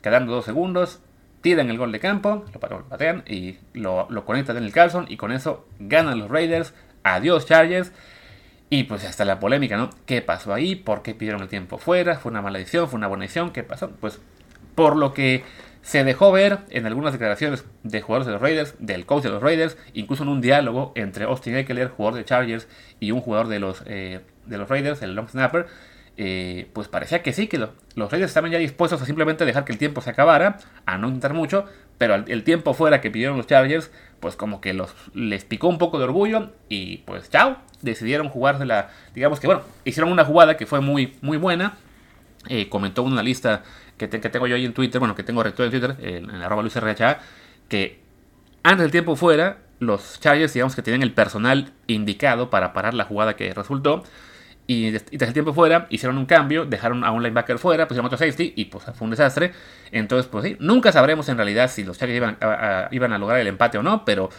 quedando 0.01 0.33
2 0.33 0.45
segundos, 0.45 1.01
tiran 1.43 1.69
el 1.69 1.77
gol 1.77 1.93
de 1.93 2.01
campo, 2.01 2.47
lo 2.55 2.61
patean 2.89 3.25
y 3.29 3.59
lo, 3.75 4.07
lo 4.09 4.25
conectan 4.25 4.57
en 4.57 4.65
el 4.65 4.73
Carlson 4.73 5.05
y 5.09 5.19
con 5.19 5.33
eso 5.33 5.67
ganan 5.79 6.19
los 6.19 6.31
Raiders 6.31 6.73
Adiós 7.05 7.47
Chargers. 7.47 7.93
Y 8.71 8.85
pues 8.85 9.05
hasta 9.05 9.25
la 9.25 9.39
polémica, 9.39 9.77
¿no? 9.77 9.91
¿Qué 10.07 10.21
pasó 10.21 10.53
ahí? 10.53 10.75
¿Por 10.75 11.03
qué 11.03 11.15
pidieron 11.15 11.43
el 11.43 11.49
tiempo 11.49 11.79
fuera? 11.79 12.17
¿Fue 12.17 12.33
una 12.33 12.43
mala 12.43 12.59
decisión? 12.59 12.89
¿Fue 12.89 12.97
una 12.97 13.07
buena 13.07 13.23
decisión? 13.23 13.53
¿Qué 13.53 13.63
pasó? 13.63 13.91
Pues 14.01 14.21
por 14.75 14.97
lo 14.97 15.15
que 15.15 15.45
se 15.83 16.03
dejó 16.03 16.33
ver 16.33 16.61
en 16.71 16.87
algunas 16.87 17.13
declaraciones 17.13 17.65
de 17.83 18.01
jugadores 18.01 18.27
de 18.27 18.33
los 18.33 18.43
Raiders, 18.43 18.75
del 18.79 19.05
coach 19.05 19.23
de 19.23 19.29
los 19.29 19.43
Raiders, 19.43 19.77
incluso 19.93 20.23
en 20.23 20.31
un 20.31 20.41
diálogo 20.41 20.93
entre 20.97 21.25
Austin 21.25 21.55
Eckler, 21.57 21.89
jugador 21.89 22.19
de 22.19 22.25
Chargers, 22.25 22.67
y 23.01 23.11
un 23.11 23.21
jugador 23.21 23.49
de 23.49 23.61
los, 23.61 23.83
eh, 23.87 24.21
de 24.47 24.59
los 24.59 24.69
Raiders, 24.69 25.03
el 25.03 25.15
long 25.15 25.29
snapper, 25.29 25.67
eh, 26.17 26.71
pues 26.73 26.89
parecía 26.89 27.23
que 27.23 27.33
sí, 27.35 27.49
que 27.49 27.59
los 27.59 28.11
Raiders 28.11 28.31
estaban 28.31 28.51
ya 28.51 28.59
dispuestos 28.59 29.03
a 29.03 29.05
simplemente 29.05 29.45
dejar 29.45 29.65
que 29.67 29.73
el 29.73 29.79
tiempo 29.79 30.01
se 30.01 30.09
acabara, 30.09 30.59
a 30.87 30.97
no 30.97 31.09
intentar 31.09 31.35
mucho, 31.35 31.67
pero 31.99 32.15
el 32.15 32.45
tiempo 32.45 32.75
fuera 32.75 33.01
que 33.01 33.11
pidieron 33.11 33.37
los 33.37 33.47
Chargers, 33.47 33.91
pues 34.21 34.37
como 34.37 34.61
que 34.61 34.73
los, 34.73 34.95
les 35.13 35.45
picó 35.45 35.69
un 35.69 35.79
poco 35.79 35.99
de 35.99 36.05
orgullo 36.05 36.51
y 36.69 36.99
pues 36.99 37.29
chao, 37.31 37.59
decidieron 37.83 38.29
jugársela, 38.29 38.91
digamos 39.15 39.39
que 39.39 39.47
bueno, 39.47 39.63
hicieron 39.85 40.11
una 40.11 40.25
jugada 40.25 40.57
que 40.57 40.67
fue 40.67 40.81
muy, 40.81 41.17
muy 41.21 41.37
buena, 41.37 41.77
eh, 42.49 42.69
comentó 42.69 43.03
una 43.03 43.23
lista 43.23 43.63
que, 43.99 44.09
que, 44.09 44.29
tengo 44.31 44.47
yo 44.47 44.57
ahí 44.57 44.65
en 44.65 44.73
Twitter, 44.73 44.99
bueno, 44.99 45.15
que 45.15 45.23
tengo 45.23 45.43
recto 45.43 45.63
en 45.63 45.71
Twitter, 45.71 45.97
en, 46.01 46.31
en 46.31 46.43
arroba 46.43 46.63
LuisRHA, 46.63 47.19
que 47.69 48.01
antes 48.63 48.85
del 48.85 48.91
tiempo 48.91 49.15
fuera, 49.15 49.59
los 49.79 50.19
Chargers 50.21 50.55
digamos 50.55 50.75
que 50.75 50.83
tenían 50.83 51.03
el 51.03 51.13
personal 51.13 51.73
indicado 51.87 52.49
para 52.51 52.73
parar 52.73 52.95
la 52.95 53.05
jugada 53.05 53.37
que 53.37 53.53
resultó, 53.53 54.05
y, 54.67 54.93
tras 54.93 55.29
el 55.29 55.33
tiempo 55.33 55.53
fuera, 55.53 55.87
hicieron 55.91 56.17
un 56.17 56.27
cambio, 56.27 56.65
dejaron 56.65 57.05
a 57.05 57.11
un 57.11 57.23
linebacker 57.23 57.59
fuera, 57.59 57.87
pusieron 57.87 58.07
otro 58.07 58.19
safety 58.19 58.55
y 58.57 58.67
pues 58.67 58.85
fue 58.85 59.05
un 59.05 59.11
desastre. 59.11 59.53
Entonces, 59.91 60.27
pues 60.31 60.45
sí, 60.45 60.57
nunca 60.59 60.93
sabremos 60.93 61.29
en 61.29 61.37
realidad 61.37 61.71
si 61.71 61.85
los 61.85 61.99
Chargers 61.99 62.17
iban 62.17 62.37
a, 62.41 62.89
iban 62.91 63.13
a 63.13 63.19
lograr 63.19 63.41
el 63.41 63.47
empate 63.47 63.79
o 63.79 63.83
no, 63.83 64.05
pero 64.05 64.31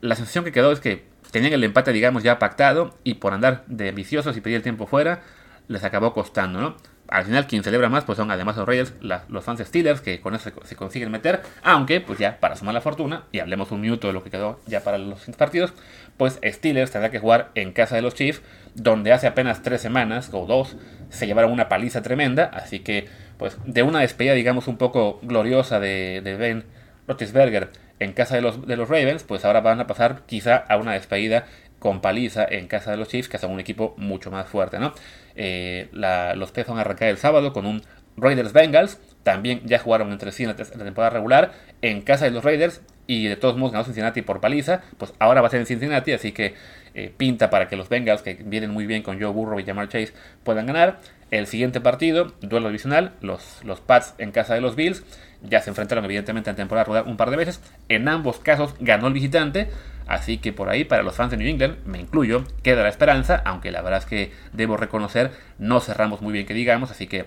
la 0.00 0.14
sensación 0.14 0.44
que 0.44 0.52
quedó 0.52 0.72
es 0.72 0.80
que 0.80 1.04
tenían 1.32 1.52
el 1.52 1.64
empate, 1.64 1.92
digamos, 1.92 2.22
ya 2.22 2.38
pactado 2.38 2.96
y 3.02 3.14
por 3.14 3.32
andar 3.32 3.64
de 3.66 3.90
viciosos 3.92 4.36
y 4.36 4.40
pedir 4.40 4.56
el 4.56 4.62
tiempo 4.62 4.86
fuera, 4.86 5.22
les 5.68 5.84
acabó 5.84 6.12
costando, 6.12 6.60
¿no? 6.60 6.76
al 7.12 7.24
final 7.24 7.46
quien 7.46 7.62
celebra 7.62 7.88
más 7.88 8.04
pues 8.04 8.16
son 8.16 8.30
además 8.30 8.56
los 8.56 8.66
Raiders, 8.66 8.94
los 9.00 9.44
fans 9.44 9.60
Steelers 9.60 10.00
que 10.00 10.20
con 10.20 10.34
eso 10.34 10.50
se, 10.64 10.76
consiguen 10.76 11.10
meter, 11.10 11.42
aunque 11.62 12.00
pues 12.00 12.18
ya 12.18 12.40
para 12.40 12.56
sumar 12.56 12.74
la 12.74 12.80
fortuna, 12.80 13.24
y 13.32 13.40
hablemos 13.40 13.70
un 13.70 13.80
minuto 13.80 14.06
de 14.06 14.14
lo 14.14 14.24
que 14.24 14.30
quedó 14.30 14.58
ya 14.66 14.82
para 14.82 14.98
los 14.98 15.24
partidos, 15.36 15.74
pues 16.16 16.40
Steelers 16.42 16.90
tendrá 16.90 17.10
que 17.10 17.18
jugar 17.18 17.50
en 17.54 17.72
casa 17.72 17.96
de 17.96 18.02
los 18.02 18.14
Chiefs, 18.14 18.42
donde 18.74 19.12
hace 19.12 19.26
apenas 19.26 19.62
tres 19.62 19.82
semanas 19.82 20.30
o 20.32 20.46
dos 20.46 20.76
se 21.10 21.26
llevaron 21.26 21.52
una 21.52 21.68
paliza 21.68 22.02
tremenda, 22.02 22.44
así 22.44 22.80
que 22.80 23.08
pues 23.36 23.58
de 23.66 23.82
una 23.82 24.00
despedida 24.00 24.32
digamos 24.32 24.66
un 24.66 24.78
poco 24.78 25.18
gloriosa 25.22 25.80
de, 25.80 26.22
de 26.24 26.36
Ben 26.36 26.64
Roethlisberger 27.06 27.70
en 27.98 28.14
casa 28.14 28.36
de 28.36 28.40
los, 28.40 28.66
de 28.66 28.76
los 28.76 28.88
Ravens, 28.88 29.22
pues 29.22 29.44
ahora 29.44 29.60
van 29.60 29.80
a 29.80 29.86
pasar 29.86 30.22
quizá 30.26 30.56
a 30.56 30.76
una 30.76 30.92
despedida 30.92 31.44
con 31.82 32.00
paliza 32.00 32.46
en 32.48 32.68
casa 32.68 32.92
de 32.92 32.96
los 32.96 33.08
Chiefs, 33.08 33.28
que 33.28 33.38
son 33.38 33.50
un 33.50 33.58
equipo 33.58 33.94
mucho 33.96 34.30
más 34.30 34.48
fuerte, 34.48 34.78
¿no? 34.78 34.94
Eh, 35.34 35.88
los 36.36 36.52
Pets 36.52 36.68
van 36.68 36.78
a 36.78 36.82
arrancar 36.82 37.08
el 37.08 37.18
sábado 37.18 37.52
con 37.52 37.66
un 37.66 37.82
Raiders 38.16 38.52
Bengals. 38.52 39.00
También 39.24 39.62
ya 39.64 39.80
jugaron 39.80 40.12
entre 40.12 40.30
sí 40.30 40.44
en 40.44 40.50
la, 40.50 40.54
temporada 40.54 41.10
regular 41.10 41.50
en 41.82 42.02
casa 42.02 42.26
de 42.26 42.30
los 42.30 42.44
Raiders 42.44 42.82
y 43.08 43.26
de 43.26 43.34
todos 43.34 43.56
modos 43.56 43.72
ganó 43.72 43.84
Cincinnati 43.84 44.22
por 44.22 44.40
paliza. 44.40 44.82
Pues 44.96 45.12
ahora 45.18 45.40
va 45.40 45.48
a 45.48 45.50
ser 45.50 45.58
en 45.58 45.66
Cincinnati, 45.66 46.12
así 46.12 46.30
que 46.30 46.54
eh, 46.94 47.12
pinta 47.16 47.50
para 47.50 47.66
que 47.66 47.74
los 47.74 47.88
Bengals, 47.88 48.22
que 48.22 48.34
vienen 48.34 48.70
muy 48.70 48.86
bien 48.86 49.02
con 49.02 49.20
Joe 49.20 49.32
Burrow 49.32 49.58
y 49.58 49.64
Jamar 49.64 49.88
Chase, 49.88 50.12
puedan 50.44 50.66
ganar. 50.66 51.00
El 51.32 51.48
siguiente 51.48 51.80
partido, 51.80 52.32
duelo 52.42 52.68
divisional, 52.68 53.14
los, 53.22 53.58
los 53.64 53.80
Pats 53.80 54.14
en 54.18 54.30
casa 54.30 54.54
de 54.54 54.60
los 54.60 54.76
Bills. 54.76 55.02
Ya 55.42 55.60
se 55.60 55.70
enfrentaron 55.70 56.04
evidentemente 56.04 56.48
en 56.48 56.54
temporada 56.54 56.84
regular 56.84 57.08
un 57.08 57.16
par 57.16 57.30
de 57.30 57.38
veces. 57.38 57.60
En 57.88 58.06
ambos 58.06 58.38
casos 58.38 58.76
ganó 58.78 59.08
el 59.08 59.14
visitante. 59.14 59.68
Así 60.06 60.38
que 60.38 60.52
por 60.52 60.68
ahí, 60.68 60.84
para 60.84 61.02
los 61.02 61.14
fans 61.14 61.30
de 61.30 61.36
New 61.36 61.48
England, 61.48 61.76
me 61.86 61.98
incluyo, 61.98 62.44
queda 62.62 62.82
la 62.82 62.88
esperanza, 62.88 63.42
aunque 63.44 63.70
la 63.70 63.82
verdad 63.82 64.00
es 64.00 64.06
que 64.06 64.32
debo 64.52 64.76
reconocer, 64.76 65.32
no 65.58 65.80
cerramos 65.80 66.22
muy 66.22 66.32
bien 66.32 66.46
que 66.46 66.54
digamos, 66.54 66.90
así 66.90 67.06
que 67.06 67.26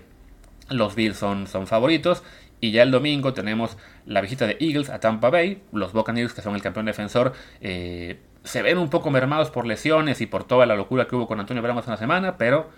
los 0.69 0.95
Bills 0.95 1.17
son, 1.17 1.47
son 1.47 1.67
favoritos. 1.67 2.23
Y 2.61 2.71
ya 2.71 2.83
el 2.83 2.91
domingo 2.91 3.33
tenemos 3.33 3.77
la 4.05 4.21
visita 4.21 4.47
de 4.47 4.57
Eagles 4.59 4.89
a 4.89 4.99
Tampa 4.99 5.29
Bay. 5.29 5.61
Los 5.71 5.93
Buccaneers, 5.93 6.33
que 6.33 6.41
son 6.41 6.55
el 6.55 6.61
campeón 6.61 6.85
defensor, 6.85 7.33
eh, 7.61 8.19
se 8.43 8.61
ven 8.61 8.77
un 8.77 8.89
poco 8.89 9.11
mermados 9.11 9.51
por 9.51 9.65
lesiones 9.65 10.21
y 10.21 10.25
por 10.25 10.45
toda 10.45 10.65
la 10.65 10.75
locura 10.75 11.05
que 11.05 11.15
hubo 11.15 11.27
con 11.27 11.39
Antonio 11.39 11.61
Brown 11.61 11.77
hace 11.77 11.89
una 11.89 11.97
semana, 11.97 12.37
pero 12.37 12.69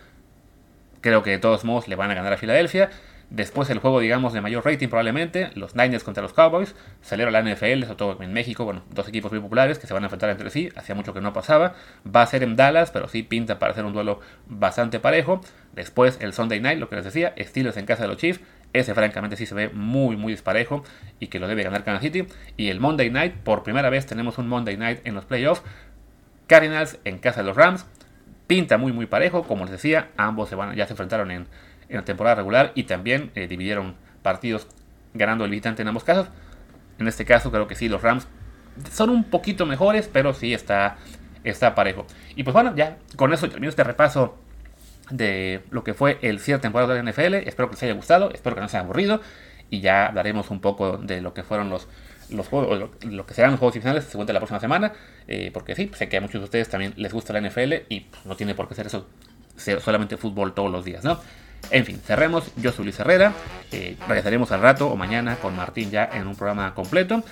creo 1.01 1.23
que 1.23 1.31
de 1.31 1.37
todos 1.37 1.63
modos 1.63 1.87
le 1.87 1.95
van 1.95 2.09
a 2.11 2.15
ganar 2.15 2.33
a 2.33 2.37
Filadelfia. 2.37 2.89
Después 3.29 3.69
el 3.69 3.79
juego, 3.79 3.99
digamos, 3.99 4.31
de 4.31 4.39
mayor 4.39 4.65
rating 4.65 4.87
probablemente, 4.87 5.51
los 5.55 5.75
Niners 5.75 6.05
contra 6.05 6.23
los 6.23 6.31
Cowboys. 6.31 6.75
Celebra 7.01 7.31
la 7.31 7.41
NFL, 7.41 7.83
sobre 7.83 7.95
todo 7.95 8.23
en 8.23 8.31
México, 8.31 8.63
bueno, 8.63 8.83
dos 8.91 9.09
equipos 9.09 9.31
muy 9.31 9.41
populares 9.41 9.79
que 9.79 9.87
se 9.87 9.93
van 9.93 10.03
a 10.03 10.05
enfrentar 10.05 10.29
entre 10.29 10.49
sí. 10.49 10.69
Hacía 10.77 10.95
mucho 10.95 11.13
que 11.13 11.19
no 11.19 11.33
pasaba. 11.33 11.73
Va 12.05 12.21
a 12.21 12.27
ser 12.27 12.43
en 12.43 12.55
Dallas, 12.55 12.91
pero 12.91 13.09
sí 13.09 13.23
pinta 13.23 13.59
para 13.59 13.73
ser 13.73 13.83
un 13.83 13.91
duelo 13.91 14.21
bastante 14.47 15.01
parejo. 15.01 15.41
Después 15.73 16.19
el 16.21 16.31
Sunday 16.31 16.61
Night, 16.61 16.79
lo 16.79 16.87
que 16.87 16.95
les 16.95 17.03
decía, 17.03 17.33
Steelers 17.37 17.75
en 17.75 17.85
casa 17.85 18.03
de 18.03 18.07
los 18.07 18.17
Chiefs. 18.17 18.39
Ese 18.71 18.93
francamente 18.93 19.35
sí 19.35 19.45
se 19.45 19.55
ve 19.55 19.69
muy, 19.69 20.15
muy 20.15 20.31
disparejo 20.31 20.83
y 21.19 21.27
que 21.27 21.39
lo 21.39 21.49
debe 21.49 21.63
ganar 21.63 21.83
Kansas 21.83 22.03
City. 22.03 22.27
Y 22.55 22.69
el 22.69 22.79
Monday 22.79 23.09
Night, 23.09 23.33
por 23.43 23.63
primera 23.63 23.89
vez 23.89 24.05
tenemos 24.05 24.37
un 24.37 24.47
Monday 24.47 24.77
Night 24.77 25.01
en 25.03 25.15
los 25.15 25.25
playoffs. 25.25 25.63
Cardinals 26.47 26.97
en 27.03 27.17
casa 27.17 27.41
de 27.41 27.47
los 27.47 27.57
Rams. 27.57 27.85
Pinta 28.47 28.77
muy, 28.77 28.93
muy 28.93 29.05
parejo. 29.05 29.43
Como 29.43 29.65
les 29.65 29.71
decía, 29.71 30.11
ambos 30.15 30.47
se 30.47 30.55
van, 30.55 30.75
ya 30.75 30.85
se 30.85 30.93
enfrentaron 30.93 31.29
en 31.31 31.47
en 31.89 31.97
la 31.97 32.05
temporada 32.05 32.35
regular 32.35 32.71
y 32.75 32.83
también 32.83 33.31
eh, 33.35 33.47
dividieron 33.47 33.95
partidos 34.21 34.67
ganando 35.13 35.45
el 35.45 35.51
visitante 35.51 35.81
en 35.81 35.87
ambos 35.87 36.03
casos. 36.03 36.29
En 36.99 37.07
este 37.07 37.25
caso 37.25 37.51
creo 37.51 37.67
que 37.67 37.75
sí, 37.75 37.89
los 37.89 38.01
Rams 38.01 38.27
son 38.91 39.09
un 39.09 39.23
poquito 39.23 39.65
mejores, 39.65 40.09
pero 40.11 40.33
sí 40.33 40.53
está, 40.53 40.97
está 41.43 41.75
parejo. 41.75 42.05
Y 42.35 42.43
pues 42.43 42.53
bueno, 42.53 42.75
ya 42.75 42.97
con 43.15 43.33
eso 43.33 43.49
termino 43.49 43.69
este 43.69 43.83
repaso 43.83 44.37
de 45.09 45.63
lo 45.71 45.83
que 45.83 45.93
fue 45.93 46.19
el 46.21 46.39
cierre 46.39 46.61
temporada 46.61 46.93
de 46.93 47.03
la 47.03 47.11
NFL. 47.11 47.35
Espero 47.35 47.69
que 47.69 47.75
les 47.75 47.83
haya 47.83 47.93
gustado, 47.93 48.31
espero 48.33 48.55
que 48.55 48.61
no 48.61 48.67
se 48.67 48.77
haya 48.77 48.83
aburrido. 48.83 49.21
Y 49.69 49.81
ya 49.81 50.07
hablaremos 50.07 50.49
un 50.49 50.61
poco 50.61 50.97
de 50.97 51.21
lo 51.21 51.33
que 51.33 51.43
fueron 51.43 51.69
los, 51.69 51.87
los 52.29 52.47
juegos, 52.47 52.89
lo, 53.01 53.25
que 53.25 53.33
serán 53.33 53.51
los 53.51 53.59
juegos 53.59 53.75
finales 53.75 54.05
según 54.05 54.25
la 54.27 54.39
próxima 54.39 54.59
semana. 54.59 54.93
Eh, 55.27 55.51
porque 55.53 55.75
sí, 55.75 55.91
sé 55.93 56.09
que 56.09 56.17
a 56.17 56.21
muchos 56.21 56.41
de 56.41 56.45
ustedes 56.45 56.69
también 56.69 56.93
les 56.95 57.13
gusta 57.13 57.33
la 57.33 57.41
NFL 57.41 57.73
y 57.89 58.01
pues, 58.01 58.25
no 58.25 58.35
tiene 58.35 58.55
por 58.55 58.67
qué 58.67 58.75
ser 58.75 58.87
eso, 58.87 59.07
ser 59.55 59.81
solamente 59.81 60.17
fútbol 60.17 60.53
todos 60.53 60.71
los 60.71 60.85
días, 60.85 61.03
¿no? 61.03 61.19
En 61.71 61.85
fin, 61.85 62.01
cerremos. 62.03 62.51
Yo 62.55 62.71
soy 62.71 62.85
Luis 62.85 62.99
Herrera. 62.99 63.33
Eh, 63.71 63.97
regresaremos 64.07 64.51
al 64.51 64.61
rato 64.61 64.87
o 64.87 64.95
mañana 64.95 65.35
con 65.37 65.55
Martín 65.55 65.91
ya 65.91 66.09
en 66.13 66.27
un 66.27 66.35
programa 66.35 66.73
completo. 66.73 67.23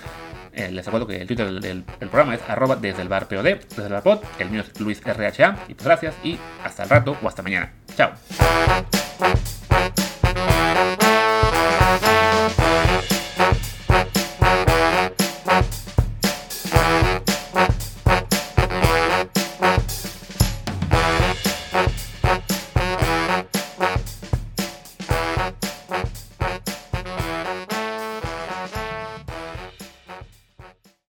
Eh, 0.52 0.70
les 0.70 0.84
recuerdo 0.84 1.06
que 1.06 1.20
el 1.20 1.26
Twitter 1.26 1.50
del, 1.60 1.84
programa 1.98 2.34
es 2.34 2.40
arroba 2.48 2.76
desde 2.76 3.02
el 3.02 3.08
bar 3.08 3.28
POD, 3.28 3.44
desde 3.44 3.86
el 3.86 3.92
bar 3.92 4.02
pod. 4.02 4.20
El 4.38 4.50
mío 4.50 4.62
es 4.62 4.80
Luis 4.80 5.02
RHA. 5.02 5.64
Y 5.68 5.74
pues 5.74 5.86
gracias 5.86 6.14
y 6.24 6.38
hasta 6.64 6.84
el 6.84 6.88
rato 6.88 7.16
o 7.22 7.28
hasta 7.28 7.42
mañana. 7.42 7.72
Chao. 7.96 8.12